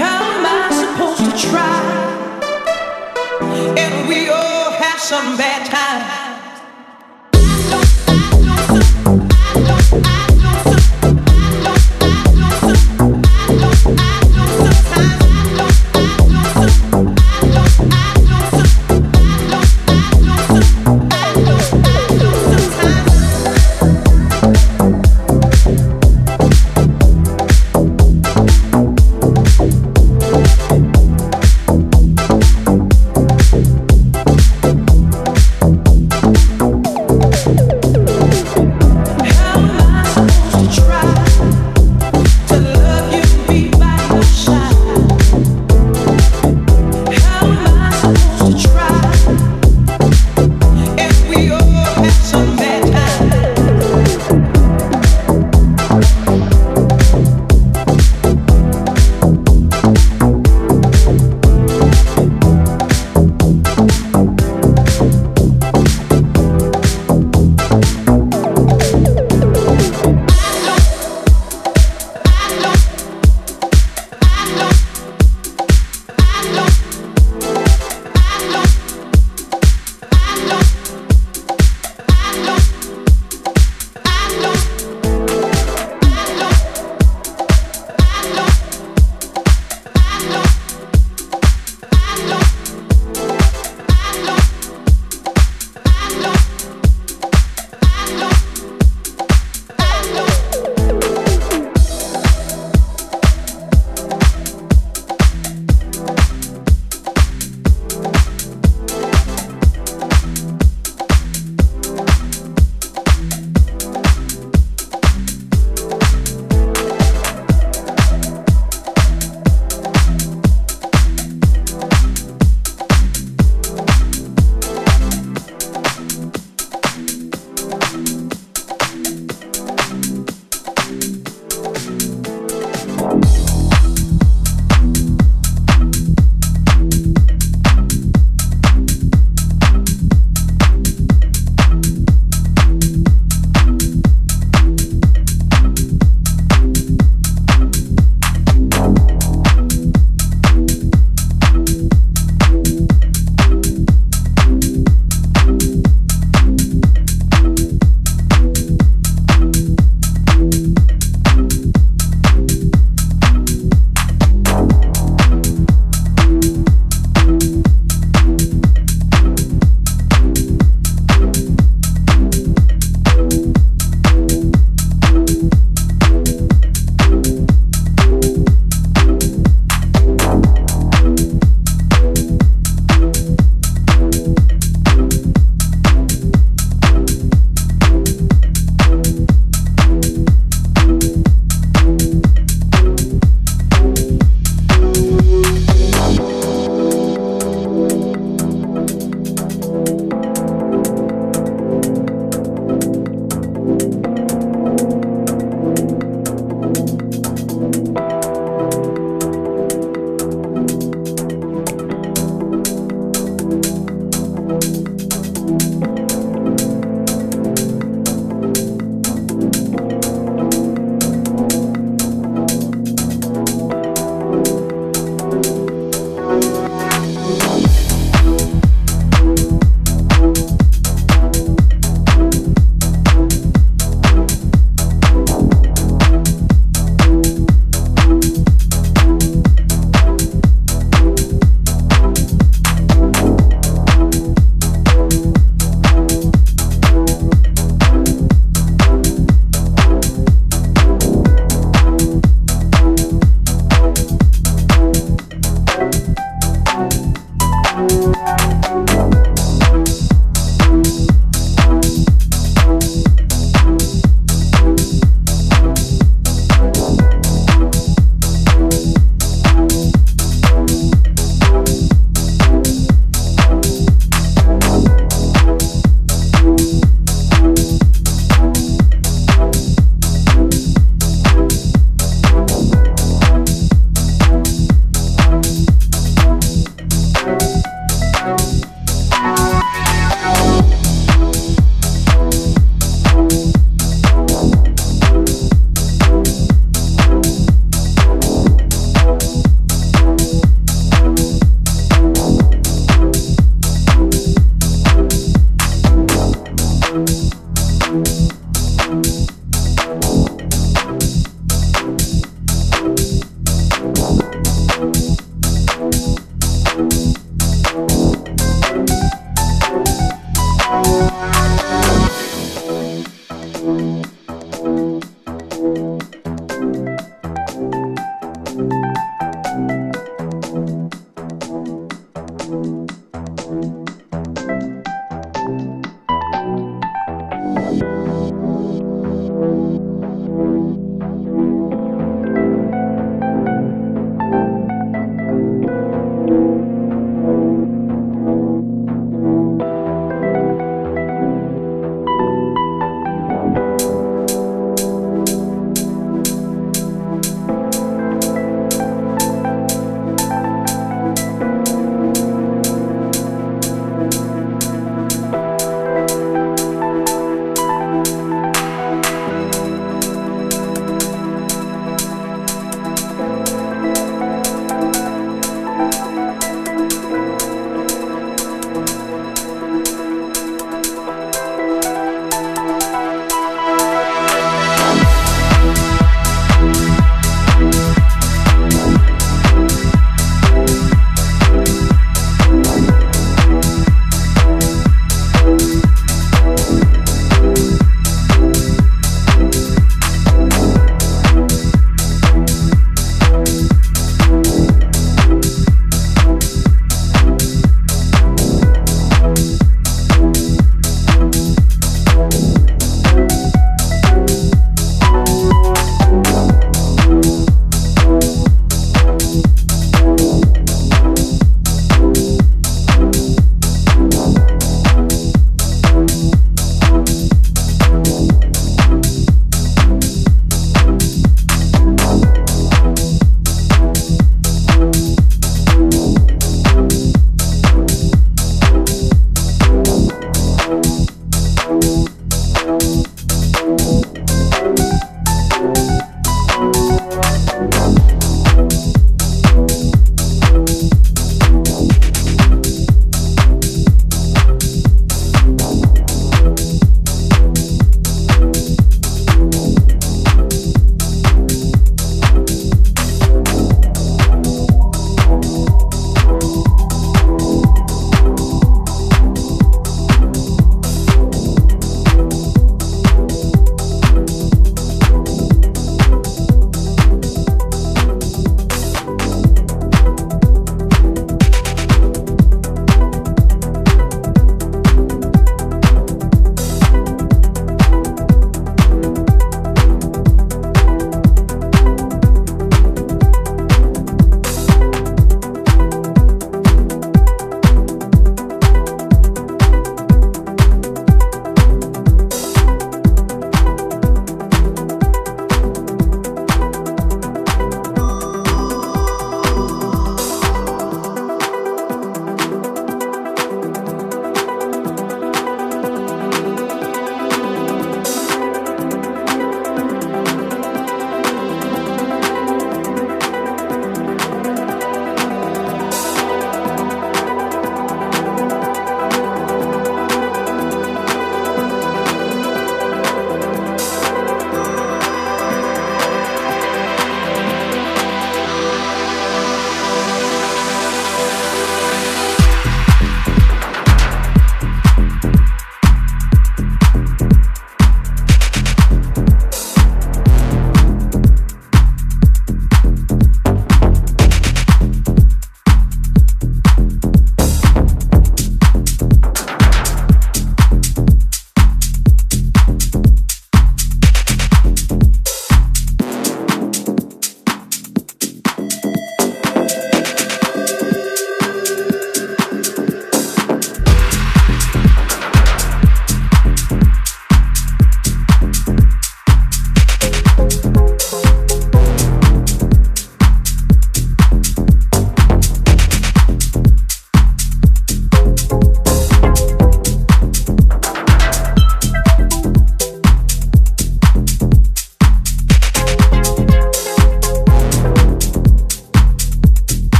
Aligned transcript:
How 0.00 0.18
am 0.34 0.44
I 0.46 0.70
supposed 0.82 1.24
to 1.30 1.48
try? 1.48 1.80
And 3.76 4.08
we 4.08 4.28
all 4.28 4.70
have 4.72 5.00
some 5.00 5.36
bad 5.36 5.66
times. 5.66 6.19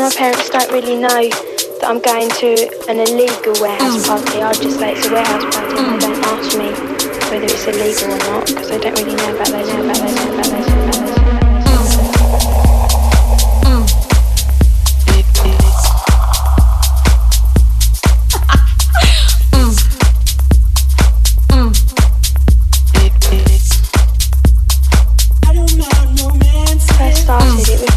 My 0.00 0.10
parents 0.16 0.48
don't 0.48 0.72
really 0.72 0.96
know 0.96 1.28
that 1.28 1.84
I'm 1.84 2.00
going 2.00 2.30
to 2.40 2.50
an 2.88 3.00
illegal 3.00 3.52
warehouse 3.60 4.00
mm. 4.00 4.08
party. 4.08 4.40
I'll 4.40 4.54
just 4.54 4.78
say 4.78 4.94
it's 4.96 5.06
a 5.06 5.12
warehouse 5.12 5.44
party 5.54 5.76
and 5.76 6.00
they 6.00 6.08
mm. 6.08 6.16
don't 6.16 6.24
ask 6.24 6.56
me 6.56 6.72
whether 7.28 7.44
it's 7.44 7.66
illegal 7.68 8.08
or 8.08 8.18
not 8.32 8.46
because 8.46 8.68
they 8.70 8.78
don't 8.78 8.96
really 8.98 9.14
know 9.14 9.34
about 9.36 9.48
those, 9.48 9.68
know 9.68 9.84
about 9.84 9.96
those, 9.96 10.29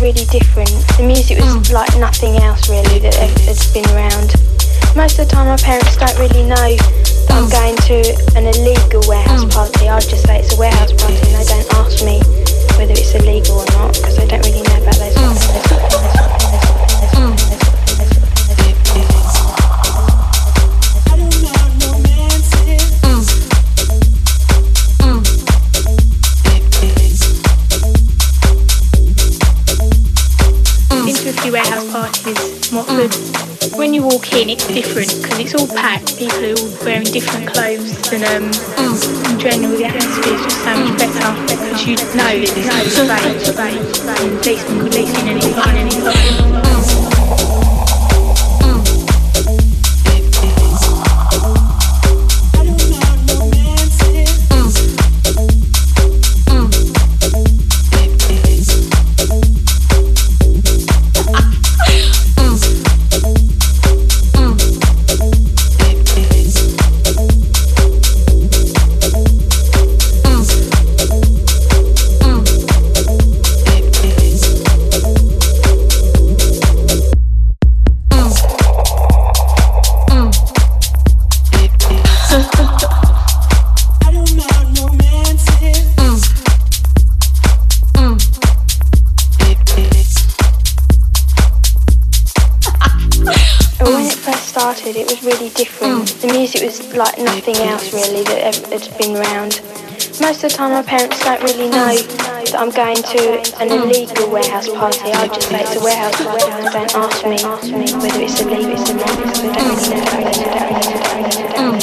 really 0.03 0.27
different. 0.27 0.67
The 0.99 1.07
music 1.07 1.39
was 1.39 1.55
mm. 1.55 1.71
like 1.71 1.95
nothing 1.95 2.35
else 2.43 2.67
really 2.67 2.99
that 2.99 3.15
that's 3.47 3.71
been 3.71 3.87
around. 3.95 4.35
Most 4.99 5.15
of 5.17 5.23
the 5.23 5.31
time, 5.31 5.47
my 5.47 5.55
parents 5.55 5.95
don't 5.95 6.19
really 6.19 6.43
know 6.43 6.75
that 6.75 7.31
I'm 7.31 7.47
mm. 7.47 7.55
going 7.55 7.79
to 7.87 8.03
an 8.35 8.51
illegal 8.51 8.99
warehouse 9.07 9.47
mm. 9.47 9.55
party. 9.55 9.87
I'll 9.87 10.03
just 10.03 10.27
say 10.27 10.43
it's 10.43 10.51
a 10.51 10.59
warehouse 10.59 10.91
party 10.99 11.15
and 11.23 11.39
they 11.39 11.47
don't 11.47 11.63
ask 11.79 12.03
me 12.03 12.19
whether 12.75 12.91
it's 12.91 13.15
illegal 13.15 13.63
or 13.63 13.69
not 13.79 13.95
because 13.95 14.19
they 14.19 14.27
don't 14.27 14.43
really 14.43 14.67
know 14.67 14.83
about 14.83 14.99
those. 14.99 15.15
those, 15.15 15.39
those, 15.47 16.23
it's 34.53 34.67
different 34.67 35.09
because 35.21 35.39
it's 35.39 35.55
all 35.55 35.67
packed. 35.67 36.17
People 36.17 36.45
are 36.45 36.53
all 36.53 36.85
wearing 36.85 37.09
different 37.09 37.49
clothes, 37.49 37.89
and 38.13 38.23
um, 38.29 38.45
in 39.33 39.39
general, 39.39 39.73
the 39.75 39.85
atmosphere 39.85 40.35
is 40.35 40.41
just 40.45 40.61
so 40.61 40.77
much 40.77 40.93
better 40.99 41.33
because 41.41 41.87
you 41.87 41.95
know 42.13 42.33
that 42.37 42.53
there's 42.53 42.69
no 42.69 42.85
space, 42.85 43.49
space, 43.49 44.13
and 44.21 44.37
policemen 44.39 44.79
could 44.79 44.93
leave 44.93 45.09
in 45.09 45.27
any 45.27 45.53
was 96.63 96.93
like 96.95 97.17
nothing 97.17 97.55
else 97.57 97.93
really 97.93 98.23
that 98.23 98.55
ever, 98.55 98.67
that's 98.67 98.87
been 98.97 99.17
around. 99.17 99.61
Most 100.21 100.43
of 100.43 100.51
the 100.51 100.55
time, 100.55 100.71
my 100.71 100.83
parents 100.83 101.19
don't 101.23 101.41
really 101.43 101.69
know 101.69 101.95
that 101.97 102.55
I'm 102.55 102.69
going 102.69 102.95
to 102.95 103.41
an 103.59 103.67
illegal 103.71 104.29
warehouse 104.31 104.69
party. 104.69 105.11
I'll 105.11 105.27
just 105.27 105.49
say 105.49 105.61
it's 105.61 105.75
a 105.75 105.83
warehouse 105.83 106.15
party 106.23 106.51
and 106.51 106.63
they 106.63 106.71
don't 106.71 106.95
ask 106.95 107.25
me 107.25 107.37
whether 107.99 108.21
it's 108.21 108.39
illegal 108.39 108.79
or 108.79 108.95
not 108.95 109.11
because 109.17 109.89
they 109.89 109.99
don't 109.99 110.23
really 110.23 110.39
know 110.39 111.73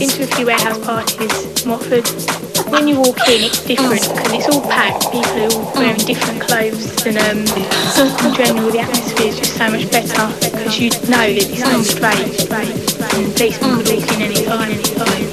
into 0.00 0.22
a 0.22 0.26
few 0.26 0.46
warehouse 0.46 0.78
parties, 0.84 1.64
Watford. 1.66 2.37
When 2.70 2.86
you 2.86 3.00
walk 3.00 3.16
in, 3.28 3.48
it's 3.48 3.64
different 3.64 4.04
because 4.04 4.32
it's 4.32 4.48
all 4.52 4.60
packed. 4.68 5.08
People 5.08 5.40
are 5.40 5.52
all 5.56 5.72
wearing 5.72 6.04
different 6.04 6.40
clothes, 6.44 6.84
and 7.08 7.16
um, 7.16 7.40
in 7.48 8.32
general, 8.36 8.68
the 8.68 8.84
atmosphere 8.84 9.32
is 9.32 9.40
just 9.40 9.56
so 9.56 9.72
much 9.72 9.88
better 9.90 10.28
because 10.44 10.76
you 10.76 10.92
know 11.08 11.26
that 11.32 11.48
there's 11.48 11.64
no 11.64 11.80
space, 11.80 12.44
and 12.52 13.24
policemen 13.32 13.80
could 13.80 13.88
walk 13.88 14.08
in 14.12 14.20
any 14.20 14.44
time, 14.44 14.68
any 14.68 14.84
time. 14.84 15.24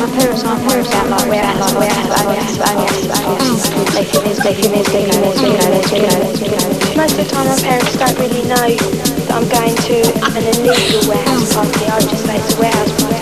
My 0.00 0.08
parents 0.16 0.48
aren't 0.48 0.64
worried 0.64 0.88
about 0.88 1.12
like 1.12 1.28
where 1.28 1.44
like 1.44 1.76
where 1.76 1.92
they 3.92 4.04
think 4.08 4.24
there's 4.24 4.40
they 4.40 4.54
think 4.56 4.72
there's 4.72 4.90
they 4.90 5.04
think 5.04 5.20
there's 5.20 5.40
you 5.44 5.52
know 5.52 5.68
there's 5.76 5.92
you 5.92 6.00
know 6.08 6.16
there's. 6.24 6.96
Most 6.96 7.20
of 7.20 7.20
the 7.20 7.28
time 7.36 7.46
my 7.52 7.58
parents 7.60 7.92
don't 8.00 8.16
really 8.16 8.44
know 8.48 8.68
that 8.72 9.34
I'm 9.36 9.44
going 9.52 9.76
to 9.76 9.96
an 10.24 10.44
illegal 10.56 11.04
warehouse 11.04 11.52
party. 11.52 11.84
I'll 11.92 12.00
just 12.00 12.24
say 12.24 12.40
it's 12.40 12.56
a 12.56 12.60
warehouse 12.60 12.92
party 13.04 13.16